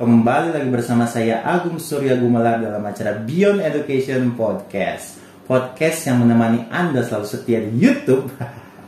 [0.00, 5.20] Kembali lagi bersama saya Agung Surya Gumelar dalam acara Beyond Education Podcast.
[5.44, 8.32] Podcast yang menemani Anda selalu setia di YouTube.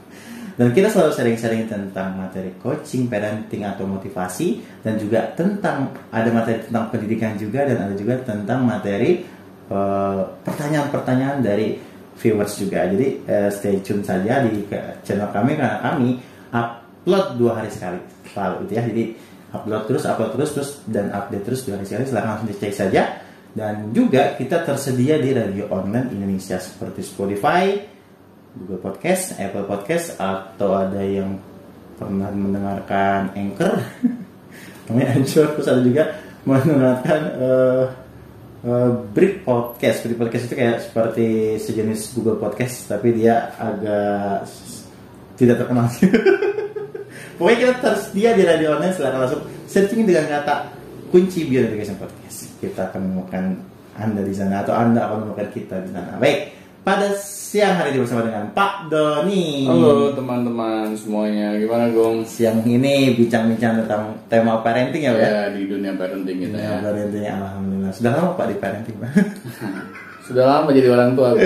[0.57, 6.64] Dan kita selalu sharing-sharing tentang materi coaching, parenting atau motivasi dan juga tentang ada materi
[6.64, 9.21] tentang pendidikan juga dan ada juga tentang materi
[9.69, 11.77] eh, pertanyaan-pertanyaan dari
[12.17, 12.89] viewers juga.
[12.89, 14.64] Jadi eh, stay tune saja di
[15.05, 16.17] channel kami karena kami
[16.57, 18.00] upload dua hari sekali
[18.33, 18.85] selalu gitu ya.
[18.89, 19.05] Jadi
[19.53, 22.09] upload terus, upload terus, terus dan update terus dua hari sekali.
[22.09, 23.03] Silahkan langsung dicek saja.
[23.53, 27.77] Dan juga kita tersedia di radio online Indonesia seperti Spotify,
[28.57, 31.37] Google Podcast, Apple Podcast, atau ada yang
[32.01, 33.77] pernah mendengarkan Anchor,
[34.89, 36.17] namanya Anchor, terus ada juga
[36.48, 37.84] mendengarkan eh
[38.64, 40.09] eh, Brick Podcast.
[40.09, 44.48] Brick Podcast itu kayak seperti sejenis Google Podcast, tapi dia agak
[45.37, 45.92] tidak terkenal.
[47.42, 50.70] Pokoknya kita tersedia di radio online, silahkan langsung searching dengan kata
[51.10, 52.54] kunci Beyond Education Podcast.
[52.62, 53.58] Kita akan menemukan
[53.98, 56.22] Anda di sana atau Anda akan menemukan kita di sana.
[56.22, 56.54] Baik,
[56.86, 59.66] pada siang hari ini bersama dengan Pak Doni.
[59.66, 62.22] Halo teman-teman semuanya, gimana Gong?
[62.22, 65.26] Siang ini bincang-bincang tentang tema parenting ya, Pak?
[65.26, 67.90] Ya di dunia parenting kita Ya, parenting, alhamdulillah.
[67.90, 69.10] Sudah lama Pak di parenting, Pak?
[70.30, 71.34] Sudah lama jadi orang tua.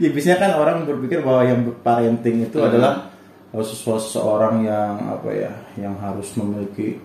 [0.00, 2.66] Ya biasanya kan orang berpikir bahwa yang parenting itu Hmm.
[2.74, 3.11] adalah
[3.52, 6.96] uh, sesuatu seorang yang apa ya, yang harus memiliki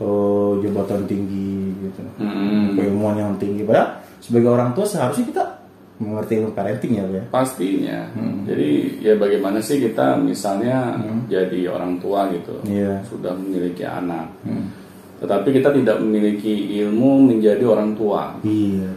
[0.00, 2.74] uh, jabatan tinggi gitu, Hmm.
[2.74, 3.62] keilmuan yang tinggi.
[3.62, 5.44] Padahal sebagai orang tua seharusnya kita
[5.98, 7.22] mengerti ilmu parenting ya, ya.
[7.26, 7.98] Pastinya.
[8.14, 8.46] Hmm.
[8.46, 10.94] Jadi ya bagaimana sih kita misalnya
[11.26, 13.02] jadi orang tua gitu, Iya.
[13.10, 14.70] sudah memiliki anak, Hmm.
[15.18, 18.30] tetapi kita tidak memiliki ilmu menjadi orang tua.
[18.46, 18.90] Iya.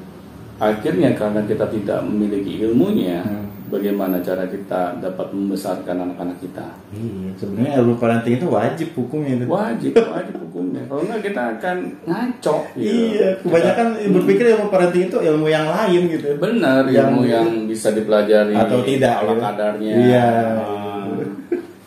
[0.62, 3.41] Akhirnya karena kita tidak memiliki ilmunya, Hmm.
[3.72, 6.68] Bagaimana cara kita dapat membesarkan anak-anak kita?
[6.92, 9.46] Iya, sebenarnya ilmu parenting itu wajib hukumnya itu.
[9.48, 10.82] Wajib, wajib hukumnya.
[10.86, 12.56] Kalau enggak kita akan ngaco.
[12.76, 12.92] gitu.
[13.16, 16.28] Iya, kebanyakan berpikir ilmu parenting itu ilmu yang lain gitu.
[16.36, 19.42] Benar, Yang- ilmu yang bisa dipelajari Atau tidak, ala gitu.
[19.42, 19.94] kadarnya.
[19.96, 20.28] Iya.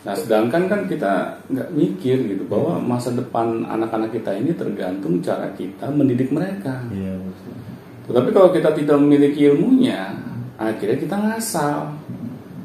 [0.05, 5.49] Nah, sedangkan kan kita nggak mikir gitu bahwa masa depan anak-anak kita ini tergantung cara
[5.57, 6.77] kita mendidik mereka.
[6.93, 7.53] Iya, betul.
[8.05, 10.13] Tetapi kalau kita tidak memiliki ilmunya,
[10.59, 11.91] akhirnya kita ngasal.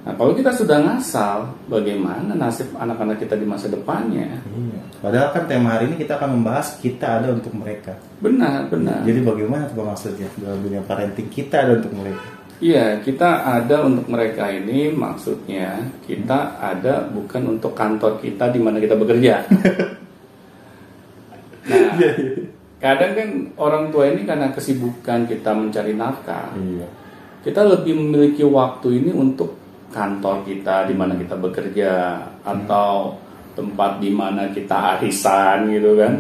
[0.01, 4.41] Nah, kalau kita sudah ngasal, bagaimana nasib anak-anak kita di masa depannya?
[4.49, 4.81] Iya.
[5.01, 7.97] Padahal kan tema hari ini kita akan membahas kita ada untuk mereka.
[8.21, 9.05] Benar, benar.
[9.05, 12.41] Jadi bagaimana tuh maksudnya dalam dunia parenting kita ada untuk mereka?
[12.61, 18.77] Iya, kita ada untuk mereka ini maksudnya kita ada bukan untuk kantor kita di mana
[18.77, 19.49] kita bekerja.
[21.73, 21.93] nah,
[22.77, 27.00] kadang kan orang tua ini karena kesibukan kita mencari nafkah, Iya.
[27.41, 29.57] Kita lebih memiliki waktu ini untuk
[29.91, 31.93] kantor kita di mana kita bekerja
[32.45, 33.17] atau
[33.57, 36.15] tempat di mana kita arisan gitu kan.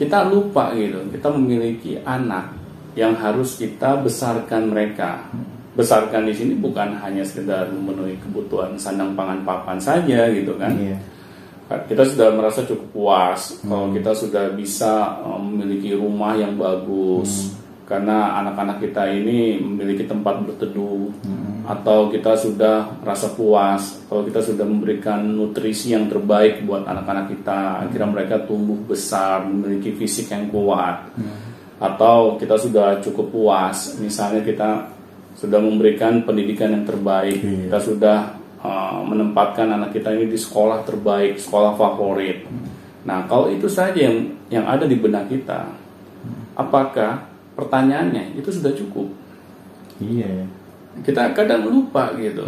[0.00, 2.56] Kita lupa gitu, kita memiliki anak
[2.96, 5.28] yang harus kita besarkan mereka.
[5.76, 10.72] Besarkan di sini bukan hanya sekedar memenuhi kebutuhan sandang pangan papan saja gitu kan.
[10.72, 10.96] Iya.
[11.86, 17.59] Kita sudah merasa cukup puas kalau kita sudah bisa eh, memiliki rumah yang bagus
[17.90, 21.10] karena anak-anak kita ini memiliki tempat berteduh.
[21.66, 24.06] Atau kita sudah merasa puas.
[24.06, 27.82] Kalau kita sudah memberikan nutrisi yang terbaik buat anak-anak kita.
[27.82, 31.10] Akhirnya mereka tumbuh besar memiliki fisik yang kuat.
[31.82, 33.98] Atau kita sudah cukup puas.
[33.98, 34.86] Misalnya kita
[35.34, 37.42] sudah memberikan pendidikan yang terbaik.
[37.42, 37.66] Iya.
[37.66, 38.18] kita sudah
[38.62, 42.46] uh, menempatkan anak kita ini di sekolah terbaik sekolah favorit.
[43.02, 45.70] Nah kalau itu saja yang yang ada di benak kita
[46.58, 47.29] apakah
[47.60, 49.08] pertanyaannya itu sudah cukup.
[50.00, 50.48] Iya.
[51.04, 52.42] kita kadang lupa gitu.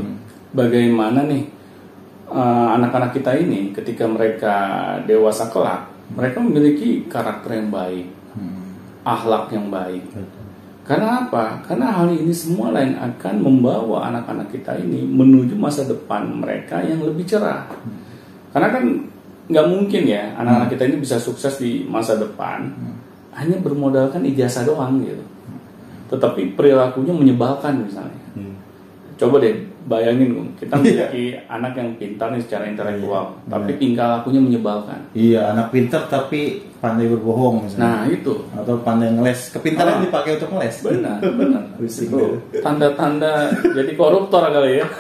[0.57, 1.47] Bagaimana nih
[2.33, 4.57] uh, anak-anak kita ini ketika mereka
[5.05, 5.87] dewasa kelak
[6.17, 8.09] mereka memiliki karakter yang baik
[9.03, 10.03] akhlak yang baik.
[10.83, 11.63] Karena apa?
[11.63, 17.07] Karena hal ini semua lain akan membawa anak-anak kita ini menuju masa depan mereka yang
[17.07, 17.71] lebih cerah.
[18.51, 18.85] Karena kan
[19.47, 22.71] nggak mungkin ya anak-anak kita ini bisa sukses di masa depan
[23.33, 25.25] hanya bermodalkan ijazah doang gitu.
[26.09, 28.21] Tetapi perilakunya menyebalkan misalnya.
[28.33, 28.53] Iya.
[29.17, 30.83] Coba deh bayangin kita Iya.
[31.09, 33.49] memiliki anak yang pintar nih secara intelektual, Iya.
[33.49, 33.79] tapi Iya.
[33.79, 34.99] tingkah lakunya menyebalkan.
[35.13, 36.41] Iya, anak pintar tapi
[36.79, 37.83] pandai berbohong misalnya.
[37.83, 39.51] Nah itu Atau pandai ngeles.
[39.51, 40.03] Kepintaran Ah.
[40.03, 40.77] dipakai untuk ngeles.
[40.83, 42.23] benar benar itu
[42.59, 43.33] tanda-tanda
[43.65, 44.87] jadi koruptor kali ya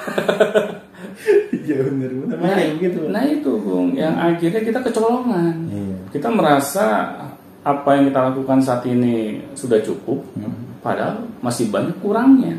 [1.52, 2.37] Iya benar benar.
[2.38, 3.00] nah, begitu.
[3.08, 5.96] nah itu Bung yang akhirnya kita kecolongan Iya.
[6.11, 6.87] kita merasa
[7.62, 9.14] apa yang kita lakukan saat ini
[9.53, 10.50] sudah cukup Hmm.
[10.79, 12.59] padahal masih banyak kurangnya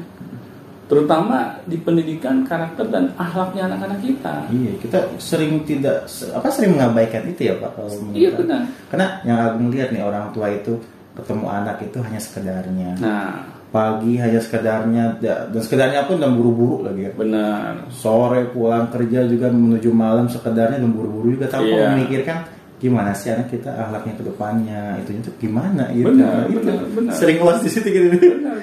[0.84, 4.36] terutama di pendidikan karakter dan akhlaknya anak-anak kita.
[4.48, 8.38] Iya, kita sering tidak apa sering mengabaikan itu ya Pak kalau Iya saya.
[8.38, 8.62] benar.
[8.92, 10.76] Karena yang Agung lihat nih orang tua itu
[11.14, 12.90] ketemu anak itu hanya sekedarnya.
[13.00, 13.32] Nah,
[13.74, 17.12] Pagi hanya sekedarnya da- dan sekedarnya pun dan buru-buru lagi ya.
[17.12, 17.90] benar.
[17.90, 21.90] Sore pulang kerja juga menuju malam sekedarnya dan buru-buru juga tanpa Iya.
[21.90, 22.38] memikirkan
[22.84, 26.12] gimana sih anak kita akhlaknya ke depannya itu itu gimana gitu.
[26.12, 27.14] Benar, Itu benar, benar.
[27.16, 28.08] Sering luas di situ gitu.
[28.20, 28.56] Benar.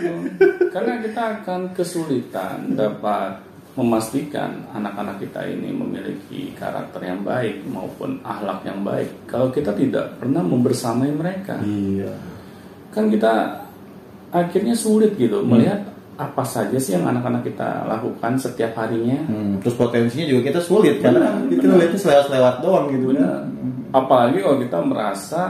[0.68, 3.40] Karena kita akan kesulitan dapat
[3.80, 10.20] memastikan anak-anak kita ini memiliki karakter yang baik maupun akhlak yang baik kalau kita tidak
[10.20, 11.56] pernah membersamai mereka.
[11.64, 12.12] Iya.
[12.92, 13.64] Kan kita
[14.28, 15.80] akhirnya sulit gitu melihat
[16.20, 19.24] apa saja sih yang anak-anak kita lakukan setiap harinya.
[19.24, 23.24] Hmm, terus potensinya juga kita sulit karena kan kita lihatnya selewat-selewat doang gitu Benar.
[23.24, 23.44] kan.
[23.90, 25.42] Apalagi kalau kita merasa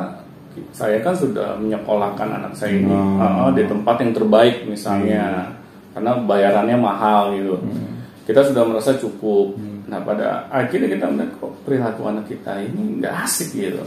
[0.75, 3.23] saya kan sudah menyekolahkan anak saya ini Hmm.
[3.23, 5.47] uh, di tempat yang terbaik misalnya
[5.95, 7.55] karena bayarannya mahal gitu.
[8.27, 9.55] Kita sudah merasa cukup.
[9.91, 13.83] Nah pada akhirnya kita melihat kok perilaku anak kita ini nggak asik gitu.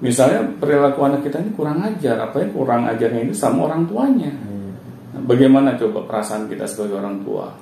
[0.00, 4.32] Misalnya perilaku anak kita ini kurang ajar, apa ya kurang ajarnya ini sama orang tuanya.
[5.12, 7.52] Nah, bagaimana coba perasaan kita sebagai orang tua?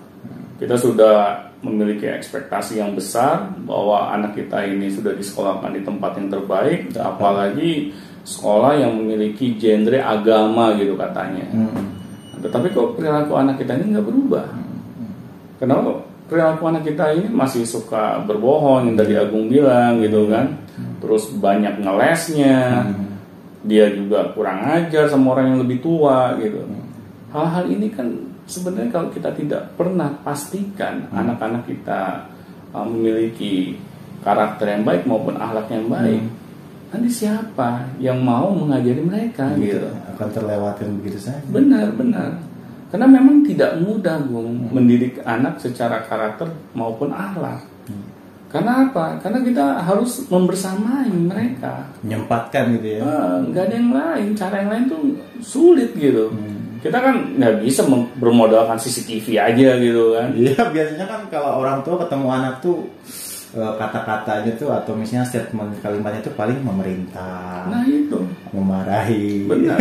[0.60, 6.28] Kita sudah memiliki ekspektasi yang besar bahwa anak kita ini sudah disekolahkan di tempat yang
[6.30, 7.90] terbaik, apalagi
[8.22, 11.46] sekolah yang memiliki genre agama gitu katanya.
[11.50, 11.98] Hmm.
[12.38, 14.46] Tetapi kok perilaku anak kita ini nggak berubah?
[15.58, 20.54] Kenapa perilaku anak kita ini masih suka berbohong yang tadi Agung bilang gitu kan?
[21.02, 22.86] Terus banyak ngelesnya,
[23.66, 26.62] dia juga kurang ajar sama orang yang lebih tua gitu.
[27.34, 28.06] Hal-hal ini kan
[28.48, 32.26] sebenarnya kalau kita tidak pernah pastikan anak-anak kita
[32.72, 33.76] uh, memiliki
[34.24, 36.24] karakter yang baik maupun akhlak yang baik,
[36.90, 39.78] nanti siapa yang mau mengajari mereka gitu.
[39.78, 39.88] gitu?
[40.16, 41.44] akan terlewatkan begitu saja.
[41.46, 42.40] Benar, benar.
[42.88, 47.60] Karena memang tidak mudah, Bung, mendidik anak secara karakter maupun akhlak.
[48.48, 49.20] Karena apa?
[49.20, 51.84] Karena kita harus membersamai mereka.
[52.00, 53.00] Menyempatkan gitu ya.
[53.04, 54.28] Ah, nggak ada yang lain.
[54.32, 55.00] Cara yang lain tuh
[55.44, 56.32] sulit gitu.
[56.78, 57.82] Kita kan nggak bisa
[58.16, 60.30] bermodalkan CCTV aja gitu kan.
[60.32, 62.86] Iya biasanya kan kalau orang tua ketemu anak tuh
[63.50, 68.20] eh, kata-katanya tuh atau misalnya statement kalimatnya tuh paling memerintah, Nah itu.
[68.52, 69.78] memarahi, Benar.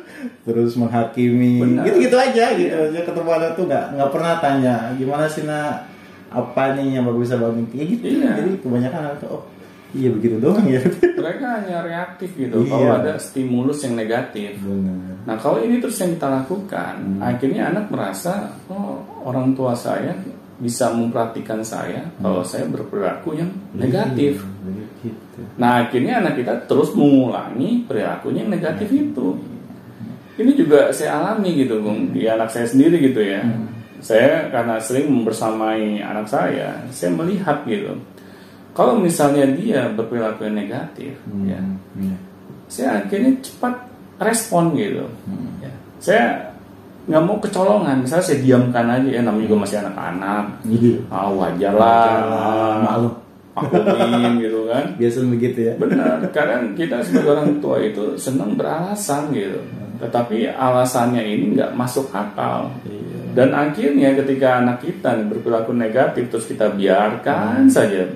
[0.48, 1.84] terus menghakimi, Benar.
[1.86, 2.76] gitu-gitu aja gitu.
[2.90, 5.86] Dia ketemu anak tuh nggak nggak pernah tanya gimana sih nak
[6.30, 8.04] apa nih yang bagus bisa bangun kayak gitu.
[8.18, 8.30] Iya.
[8.38, 9.42] Jadi kebanyakan anak tuh oh
[9.92, 10.78] iya begitu doang ya.
[11.20, 12.64] Mereka hanya reaktif gitu.
[12.64, 12.70] Iya.
[12.72, 14.56] Kalau ada stimulus yang negatif.
[14.60, 15.20] Benar.
[15.28, 20.16] Nah kalau ini terus yang kita lakukan, akhirnya anak merasa oh orang tua saya
[20.60, 24.44] bisa memperhatikan saya kalau saya berperilaku yang negatif.
[24.44, 25.40] Iya, begitu.
[25.56, 29.40] Nah akhirnya anak kita terus mengulangi perilakunya yang negatif itu.
[30.40, 33.44] Ini juga saya alami gitu, Bung, di anak saya sendiri gitu ya.
[34.00, 37.92] Saya karena sering membersamai anak saya, saya melihat gitu.
[38.70, 41.58] Kalau misalnya dia berperilaku negatif, ya,
[41.98, 42.16] Iya.
[42.70, 43.74] saya akhirnya cepat
[44.22, 45.04] respon gitu.
[45.58, 45.72] Ya.
[45.98, 46.24] Saya
[47.10, 50.44] nggak mau kecolongan, misalnya saya diamkan aja ya, namanya juga masih anak-anak.
[51.10, 53.14] Ah, wajar lah, ah, maklum.
[53.50, 54.84] maklumin gitu kan.
[55.02, 55.72] Biasa begitu ya.
[55.74, 59.58] Benar, kadang kita sebagai orang tua itu senang beralasan gitu.
[59.98, 62.70] Tetapi alasannya ini nggak masuk akal.
[62.86, 63.34] Iya.
[63.34, 68.06] Dan akhirnya ketika anak kita berperilaku negatif terus kita biarkan saja.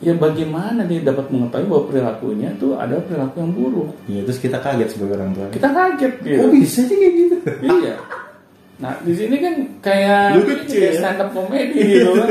[0.00, 3.90] Ya bagaimana dia dapat mengetahui bahwa perilakunya itu ada perilaku yang buruk.
[4.08, 5.46] Iya, terus kita kaget sebagai orang tua.
[5.52, 6.40] Kita kaget gitu.
[6.40, 7.36] Kok bisa sih kayak gitu?
[7.68, 7.94] iya.
[8.80, 9.54] Nah, di sini kan
[9.84, 11.00] kayak Lucu kayak ya.
[11.04, 12.28] stand up comedy gitu kan.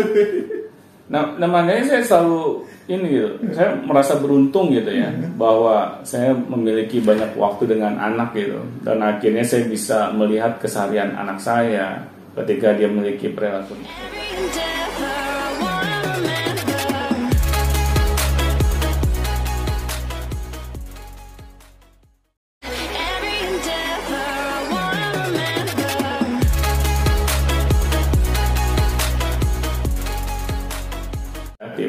[1.10, 3.30] Nah, nah makanya saya selalu ini gitu.
[3.54, 9.46] Saya merasa beruntung gitu ya bahwa saya memiliki banyak waktu dengan anak gitu dan akhirnya
[9.46, 12.02] saya bisa melihat keseharian anak saya
[12.34, 13.78] ketika dia memiliki perilaku.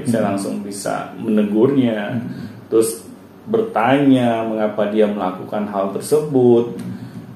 [0.00, 2.16] Negatif saya langsung bisa menegurnya.
[2.72, 3.04] Terus
[3.44, 6.80] bertanya mengapa dia melakukan hal tersebut.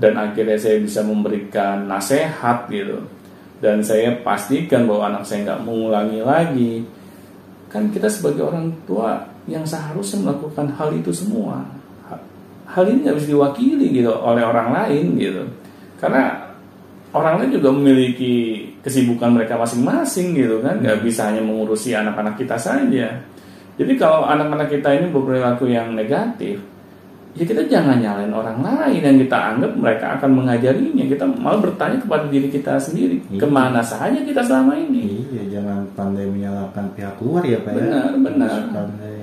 [0.00, 3.04] Dan akhirnya saya bisa memberikan nasihat gitu.
[3.60, 6.74] Dan saya pastikan bahwa anak saya nggak mengulangi lagi.
[7.70, 11.62] Kan kita sebagai orang tua yang seharusnya melakukan hal itu semua.
[12.10, 12.24] Ha-
[12.74, 15.44] hal ini bisa diwakili gitu oleh orang lain gitu.
[16.00, 16.52] Karena
[17.14, 22.60] orang lain juga memiliki kesibukan mereka masing-masing gitu kan nggak bisa hanya mengurusi anak-anak kita
[22.60, 23.24] saja
[23.74, 26.60] jadi kalau anak-anak kita ini berperilaku yang negatif
[27.34, 31.02] ya kita jangan nyalain orang lain yang kita anggap mereka akan mengajarinya.
[31.02, 33.42] Kita malah bertanya kepada diri kita sendiri, Iya.
[33.42, 35.26] ke mana saja kita selama ini?
[35.34, 37.78] Iya, jangan pandai menyalahkan pihak luar ya Pak ya.
[37.82, 38.50] Benar, benar.
[38.54, 39.18] Harus Pandai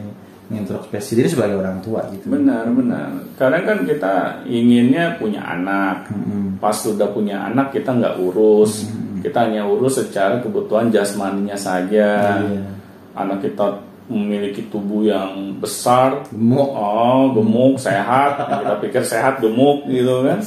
[0.51, 2.27] introspeksi diri sebagai orang tua gitu.
[2.27, 3.07] Benar, benar.
[3.39, 6.59] Kadang kan kita inginnya punya anak, Mm-mm.
[6.59, 8.91] pas sudah punya anak kita nggak urus,
[9.21, 12.41] kita hanya urus secara kebutuhan jasmaninya saja.
[12.41, 12.65] Iya.
[13.13, 13.79] Anak kita
[14.11, 16.69] memiliki tubuh yang besar, Gemuk.
[16.75, 20.43] oh gemuk, sehat, kita pikir sehat gemuk gitu kan.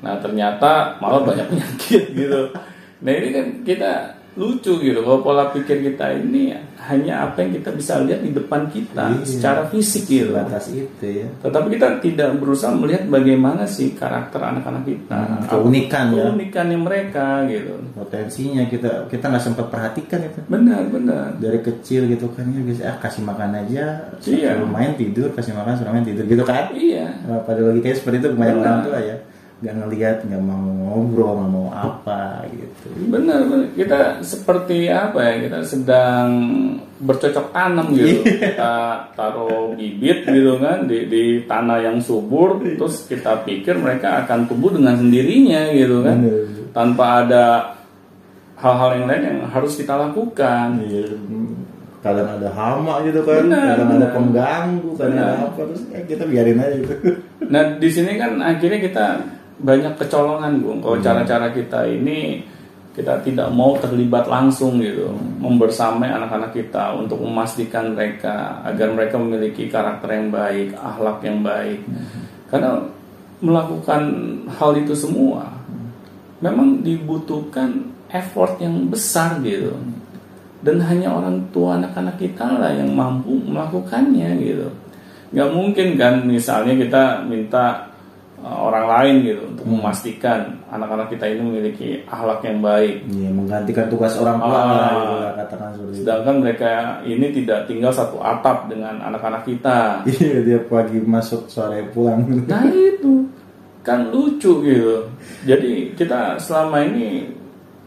[0.00, 2.48] Nah ternyata malah banyak penyakit gitu.
[3.04, 3.92] Nah ini kan kita
[4.34, 8.66] lucu gitu kalau pola pikir kita ini hanya apa yang kita bisa lihat di depan
[8.66, 9.24] kita Iya.
[9.24, 10.34] secara fisik gitu.
[10.34, 11.26] Sebatas itu ya.
[11.40, 16.28] Tetapi kita tidak berusaha melihat bagaimana sih karakter anak-anak kita, Hmm, keunikan ya.
[16.28, 17.72] keunikannya mereka gitu.
[17.94, 20.44] Potensinya kita kita nggak sempat perhatikan itu.
[20.44, 21.26] Benar, benar.
[21.38, 24.52] Dari kecil gitu kan ya bisa ah, kasih makan aja, Iya.
[24.52, 26.68] suruh main tidur, kasih makan suruh main tidur gitu kan.
[26.70, 27.06] Iya.
[27.46, 28.68] Pada logikanya seperti itu kebanyakan Benar.
[28.68, 29.16] orang tua ya
[29.62, 33.68] nggak ngelihat nggak mau ngobrol nggak mau apa gitu Benar, benar.
[33.72, 35.34] Kita seperti apa ya?
[35.48, 36.28] Kita sedang
[37.00, 38.20] bercocok tanam gitu.
[38.22, 38.72] Kita
[39.16, 44.68] taruh bibit gitu kan di, di tanah yang subur, terus kita pikir mereka akan tumbuh
[44.74, 46.70] dengan sendirinya gitu kan, Benar.
[46.76, 47.44] tanpa ada
[48.60, 50.84] hal-hal yang lain yang harus kita lakukan.
[50.84, 51.08] Iya,
[52.04, 54.10] kadang ada hama gitu kan Benar, kadang ada benar.
[54.12, 55.24] pengganggu kadang Benar.
[55.24, 56.94] ada apa terus ya kita biarin aja gitu
[57.48, 59.06] Nah di sini kan akhirnya kita
[59.60, 60.82] banyak kecolongan, Bung.
[60.82, 62.42] Kalau cara-cara kita ini
[62.94, 65.10] kita tidak mau terlibat langsung gitu,
[65.42, 71.82] membersamai anak-anak kita untuk memastikan mereka agar mereka memiliki karakter yang baik, akhlak yang baik.
[72.46, 72.86] Karena
[73.42, 74.02] melakukan
[74.46, 75.50] hal itu semua
[76.38, 79.74] memang dibutuhkan effort yang besar gitu.
[80.64, 84.68] Dan hanya orang tua anak-anak kita lah yang mampu melakukannya gitu.
[85.34, 87.90] Nggak mungkin kan misalnya kita minta
[88.44, 93.08] orang lain gitu untuk memastikan anak-anak kita ini memiliki akhlak yang baik.
[93.08, 94.64] Iya, menggantikan tugas orang tua Ah.
[94.68, 96.70] lah, gitu lah, katakan seperti itu Sedangkan mereka
[97.02, 100.04] ini tidak tinggal satu atap dengan anak-anak kita.
[100.20, 103.24] iya dia pagi masuk sore pulang Nah itu
[103.80, 105.08] kan lucu gitu.
[105.42, 107.28] Jadi kita selama ini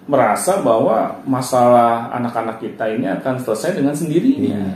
[0.06, 4.74] merasa bahwa masalah anak-anak kita ini akan selesai dengan sendirinya Iya.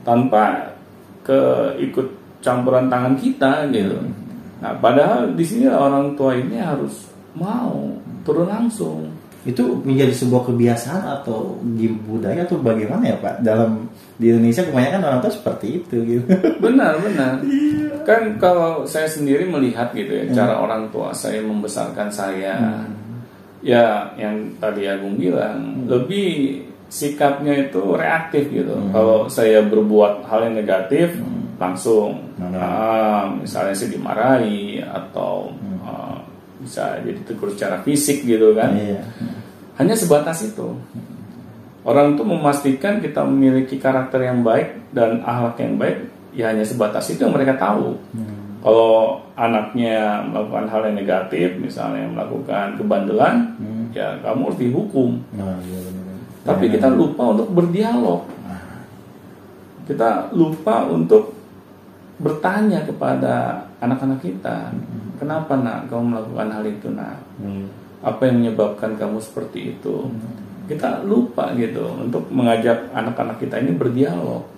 [0.00, 0.72] tanpa
[1.22, 2.08] keikut
[2.40, 3.96] campuran tangan kita gitu.
[4.64, 7.92] Nah padahal di sini orang tua ini harus mau
[8.24, 9.12] turun langsung.
[9.44, 11.60] itu menjadi sebuah kebiasaan atau
[12.08, 16.24] budaya atau bagaimana ya pak dalam di Indonesia kebanyakan orang tua seperti itu gitu
[16.64, 17.44] Benar benar.
[18.08, 22.56] Kan kalau saya sendiri melihat gitu ya cara orang tua saya membesarkan saya.
[23.60, 28.80] ya yang tadi Agung bilang lebih sikapnya itu reaktif gitu.
[28.96, 31.20] Kalau saya berbuat hal yang negatif
[31.60, 32.62] langsung Marah.
[32.62, 36.18] ah, misalnya saya dimarahi atau ah,
[36.58, 38.72] bisa jadi tegur secara fisik gitu kan.
[38.74, 39.02] iya
[39.74, 40.74] Hanya sebatas itu.
[41.84, 45.98] Orang tuh memastikan kita memiliki karakter yang baik dan akhlak yang baik
[46.34, 47.94] ya hanya sebatas itu yang mereka tahu.
[48.64, 53.52] Kalau anaknya melakukan hal yang negatif, misalnya melakukan kebandelan,
[53.92, 55.20] ya kamu harus dihukum.
[55.36, 55.78] nah, iya.
[56.44, 58.24] Tapi kita lupa untuk berdialog.
[59.84, 61.43] Kita lupa untuk
[62.18, 64.70] bertanya kepada anak-anak kita,
[65.18, 67.18] kenapa nak kamu melakukan hal itu nak?
[67.42, 67.66] Hmm.
[68.04, 70.12] Apa yang menyebabkan kamu seperti itu?
[70.68, 74.53] Kita lupa gitu untuk mengajak anak-anak kita ini berdialog.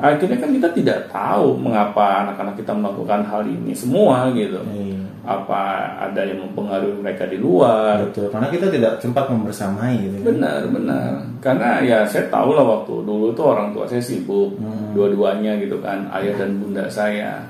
[0.00, 4.56] Akhirnya kan kita tidak tahu mengapa anak-anak kita melakukan hal ini semua gitu.
[4.66, 4.96] Iya.
[5.20, 5.60] Apa
[6.00, 8.00] ada yang mempengaruhi mereka di luar?
[8.02, 10.26] betul karena kita tidak sempat membersamai gitu kan.
[10.32, 11.08] Benar, benar.
[11.38, 14.96] Karena ya saya tahu lah waktu dulu tuh orang tua saya sibuk Hmm.
[14.96, 17.44] dua-duanya gitu kan, ayah dan bunda saya.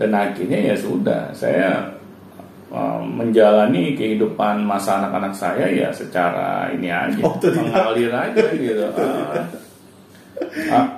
[0.00, 1.78] Dan akhirnya ya sudah, saya
[2.72, 7.62] uh, menjalani kehidupan masa anak-anak saya ya secara ini aja, Otodidak.
[7.70, 8.86] mengalir aja gitu.
[8.98, 9.46] Ah.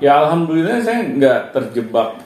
[0.00, 2.18] Ya alhamdulillah saya nggak terjebak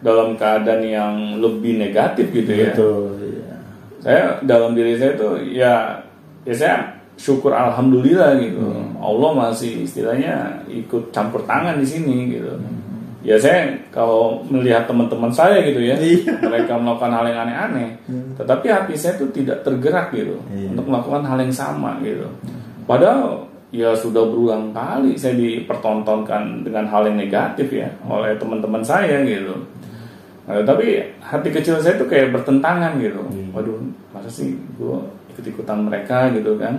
[0.00, 2.70] dalam keadaan yang lebih negatif gitu ya.
[2.70, 3.54] Betul iya.
[3.98, 5.98] saya dalam diri saya tuh ya
[6.46, 6.76] ya saya
[7.18, 8.62] syukur alhamdulillah gitu.
[8.98, 12.54] Allah masih istilahnya ikut campur tangan di sini gitu.
[13.24, 16.36] Ya saya kalau melihat teman-teman saya gitu ya Iya.
[16.44, 17.88] mereka melakukan hal yang aneh-aneh
[18.36, 20.76] tetapi hati saya tuh tidak tergerak gitu Iya.
[20.76, 22.28] untuk melakukan hal yang sama gitu.
[22.84, 29.26] Padahal ya sudah berulang kali saya dipertontonkan dengan hal yang negatif ya oleh teman-teman saya
[29.26, 29.58] gitu
[30.44, 33.24] Nah, tapi hati kecil saya tuh kayak bertentangan gitu.
[33.56, 33.80] Waduh,
[34.12, 34.98] masa sih gue
[35.32, 36.76] ikut-ikutan mereka gitu kan?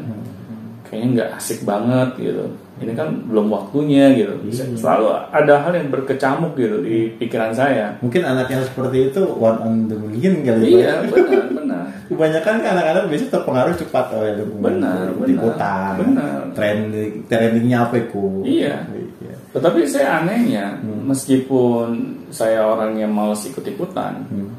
[0.86, 2.46] Kayaknya nggak asik banget gitu.
[2.76, 4.36] ini kan belum waktunya gitu.
[4.46, 4.76] Iya.
[4.76, 7.96] Selalu ada hal yang berkecamuk gitu di pikiran saya.
[8.04, 11.02] Mungkin anak yang seperti itu one on the million kali ya.
[11.02, 11.65] Iya, benar, benar.
[12.06, 14.62] Kebanyakan kan anak-anak biasanya terpengaruh cepat oleh lingkungan.
[14.62, 15.94] Benar, ikutan.
[15.98, 16.54] benar, benar.
[16.54, 18.46] Trending, trendingnya apa ku?
[18.46, 18.86] Iya.
[18.94, 19.36] Iya.
[19.52, 21.08] Tetapi saya anehnya, Hmm.
[21.08, 21.88] meskipun
[22.30, 24.54] saya orang yang males ikut-ikutan, Hmm.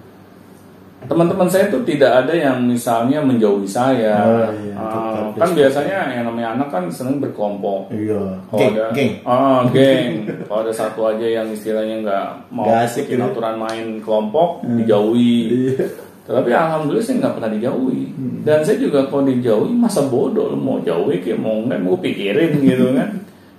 [1.07, 4.17] teman-teman saya tuh tidak ada yang misalnya menjauhi saya.
[4.19, 5.55] Oh, iya, Ah, tetap kan respect.
[5.55, 7.95] biasanya yang namanya anak kan seneng berkelompok.
[7.95, 8.43] Iya.
[8.43, 9.13] Kalau Geng, ada, geng.
[9.23, 10.11] Ah, geng.
[10.43, 13.23] Kalau ada satu aja yang istilahnya nggak mau Nggak asik gitu.
[13.23, 14.83] aturan main kelompok, Hmm.
[14.83, 15.37] dijauhi.
[15.47, 15.87] Iya.
[16.27, 18.05] Tetapi alhamdulillah saya nggak pernah dijauhi.
[18.43, 22.59] Dan saya juga kalau dijauhi masa bodoh lu mau jauhi kayak mau nggak mau pikirin
[22.67, 23.11] gitu kan.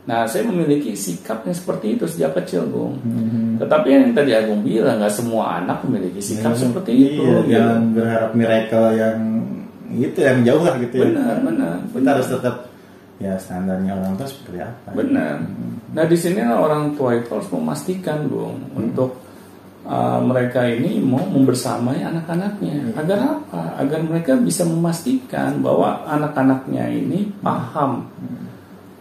[0.08, 2.96] Nah saya memiliki sikap yang seperti itu sejak kecil Bung.
[3.04, 3.60] Hmm.
[3.60, 7.24] Tetapi yang tadi Agung bilang nggak semua anak memiliki sikap seperti itu.
[7.24, 8.00] Iya, gitu.
[8.00, 9.20] berharap miracle yang
[9.92, 11.12] itu yang jauh lah gitu ya.
[11.12, 12.12] Benar, benar, Kita benar.
[12.16, 12.56] harus tetap
[13.20, 14.90] ya standarnya orang tua seperti apa.
[14.96, 15.36] Benar.
[15.92, 19.27] Nah di sini orang tua itu harus memastikan Bung untuk
[19.88, 22.94] uh, mereka ini mau membersamai anak-anaknya.
[22.94, 23.79] Agar apa?
[23.79, 28.06] Agar mereka bisa memastikan bahwa anak-anaknya ini paham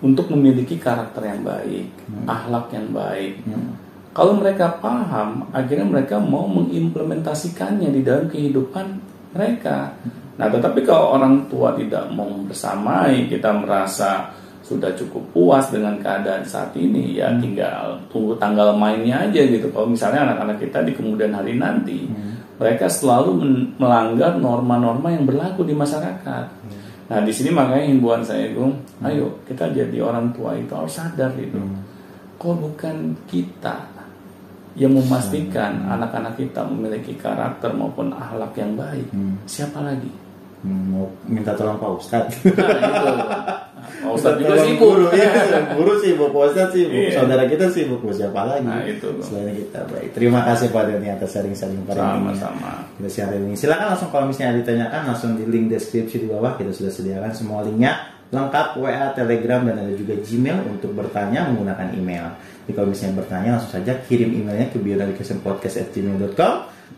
[0.00, 1.88] untuk memiliki karakter yang baik,
[2.24, 3.42] akhlak yang baik.
[3.44, 3.74] Hmm.
[4.16, 8.86] Kalau mereka paham, akhirnya mereka mau mengimplementasikannya di dalam kehidupan
[9.36, 9.92] mereka.
[10.40, 14.32] Nah, tetapi kalau orang tua tidak mau bersamai, kita merasa
[14.66, 19.70] sudah cukup puas dengan keadaan saat ini, ya tinggal tunggu tanggal mainnya aja gitu.
[19.70, 22.10] Kalau misalnya anak-anak kita di kemudian hari nanti,
[22.58, 23.38] mereka selalu
[23.78, 26.44] melanggar norma-norma yang berlaku di masyarakat.
[27.06, 28.74] Nah, di sini makanya himbauan saya, Gung,
[29.06, 31.62] ayo kita jadi orang tua itu harus sadar gitu.
[32.36, 33.86] Kok bukan kita
[34.74, 39.06] yang memastikan anak-anak kita memiliki karakter maupun akhlak yang baik?
[39.14, 39.38] Hmm.
[39.46, 40.10] Siapa lagi?
[40.66, 42.34] Hmm, mau minta tolong Pak Ustadz.
[42.50, 43.14] Nah, itu.
[43.86, 44.78] Pak Ustadz juga sibuk.
[44.86, 45.30] Guru, iya,
[45.74, 47.12] guru sibuk, Pak Ustadz sibuk, Iya.
[47.16, 48.66] saudara kita sibuk, siapa lagi?
[48.66, 49.08] Nah, itu.
[49.22, 50.08] Selain kita baik.
[50.14, 51.92] Terima kasih Pak Doni atas sharing-sharing ini.
[51.94, 52.72] Sama-sama.
[52.98, 53.54] Kita sharing ini.
[53.54, 57.62] Silakan langsung kalau misalnya ditanyakan langsung di link deskripsi di bawah kita sudah sediakan semua
[57.64, 62.34] linknya lengkap WA, Telegram dan ada juga Gmail untuk bertanya menggunakan email.
[62.66, 66.54] Jadi kalau misalnya bertanya langsung saja kirim emailnya ke bioeducationpodcast@gmail.com.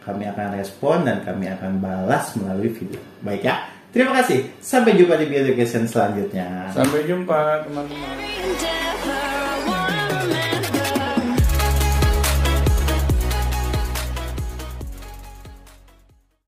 [0.09, 2.97] Kami akan respon dan kami akan balas melalui video.
[3.21, 3.78] Baik ya.
[3.89, 4.53] Terima kasih.
[4.61, 6.69] Sampai jumpa di Bioeducation selanjutnya.
[6.73, 8.88] Sampai jumpa teman-teman.